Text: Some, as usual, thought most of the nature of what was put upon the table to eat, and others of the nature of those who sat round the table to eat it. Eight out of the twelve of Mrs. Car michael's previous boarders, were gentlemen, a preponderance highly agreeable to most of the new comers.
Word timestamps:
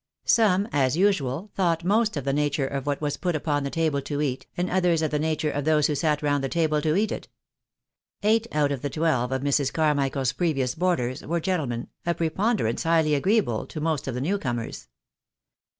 Some, 0.25 0.67
as 0.71 0.97
usual, 0.97 1.51
thought 1.53 1.83
most 1.83 2.17
of 2.17 2.23
the 2.23 2.33
nature 2.33 2.65
of 2.65 2.87
what 2.87 3.01
was 3.01 3.17
put 3.17 3.35
upon 3.35 3.63
the 3.63 3.69
table 3.69 4.01
to 4.01 4.19
eat, 4.19 4.47
and 4.57 4.67
others 4.67 5.03
of 5.03 5.11
the 5.11 5.19
nature 5.19 5.51
of 5.51 5.63
those 5.63 5.85
who 5.85 5.93
sat 5.93 6.23
round 6.23 6.43
the 6.43 6.49
table 6.49 6.81
to 6.81 6.95
eat 6.95 7.11
it. 7.11 7.27
Eight 8.23 8.47
out 8.51 8.71
of 8.71 8.81
the 8.81 8.89
twelve 8.89 9.31
of 9.31 9.43
Mrs. 9.43 9.71
Car 9.71 9.93
michael's 9.93 10.33
previous 10.33 10.73
boarders, 10.73 11.21
were 11.23 11.39
gentlemen, 11.39 11.87
a 12.03 12.15
preponderance 12.15 12.81
highly 12.81 13.13
agreeable 13.13 13.67
to 13.67 13.79
most 13.79 14.07
of 14.07 14.15
the 14.15 14.21
new 14.21 14.39
comers. 14.39 14.87